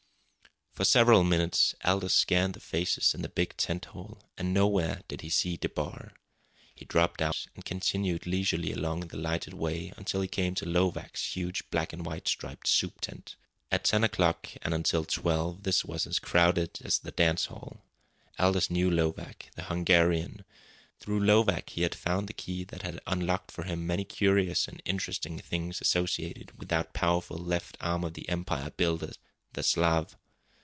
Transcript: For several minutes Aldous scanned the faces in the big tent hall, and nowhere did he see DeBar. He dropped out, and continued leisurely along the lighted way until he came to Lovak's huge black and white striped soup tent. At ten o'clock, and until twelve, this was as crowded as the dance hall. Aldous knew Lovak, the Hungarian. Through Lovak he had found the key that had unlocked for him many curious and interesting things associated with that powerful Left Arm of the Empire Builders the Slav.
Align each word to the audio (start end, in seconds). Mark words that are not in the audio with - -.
For 0.73 0.85
several 0.85 1.23
minutes 1.25 1.75
Aldous 1.83 2.13
scanned 2.13 2.53
the 2.53 2.61
faces 2.61 3.13
in 3.13 3.21
the 3.23 3.29
big 3.29 3.57
tent 3.57 3.85
hall, 3.85 4.23
and 4.37 4.53
nowhere 4.53 5.01
did 5.09 5.19
he 5.19 5.29
see 5.29 5.57
DeBar. 5.57 6.13
He 6.73 6.85
dropped 6.85 7.21
out, 7.21 7.45
and 7.55 7.65
continued 7.65 8.25
leisurely 8.25 8.71
along 8.71 9.01
the 9.01 9.17
lighted 9.17 9.53
way 9.53 9.91
until 9.97 10.21
he 10.21 10.29
came 10.29 10.55
to 10.55 10.65
Lovak's 10.65 11.35
huge 11.35 11.69
black 11.71 11.91
and 11.91 12.05
white 12.05 12.27
striped 12.29 12.67
soup 12.67 13.01
tent. 13.01 13.35
At 13.69 13.83
ten 13.83 14.03
o'clock, 14.05 14.47
and 14.61 14.73
until 14.73 15.03
twelve, 15.03 15.63
this 15.63 15.83
was 15.83 16.07
as 16.07 16.19
crowded 16.19 16.79
as 16.85 16.99
the 16.99 17.11
dance 17.11 17.47
hall. 17.47 17.83
Aldous 18.39 18.71
knew 18.71 18.89
Lovak, 18.89 19.51
the 19.57 19.63
Hungarian. 19.63 20.45
Through 21.01 21.19
Lovak 21.23 21.71
he 21.71 21.81
had 21.83 21.93
found 21.93 22.27
the 22.27 22.33
key 22.33 22.63
that 22.63 22.81
had 22.81 23.01
unlocked 23.05 23.51
for 23.51 23.63
him 23.65 23.85
many 23.85 24.05
curious 24.05 24.69
and 24.69 24.81
interesting 24.85 25.37
things 25.37 25.81
associated 25.81 26.57
with 26.57 26.69
that 26.69 26.93
powerful 26.93 27.37
Left 27.37 27.75
Arm 27.81 28.05
of 28.05 28.13
the 28.13 28.27
Empire 28.29 28.71
Builders 28.77 29.19
the 29.51 29.63
Slav. 29.63 30.15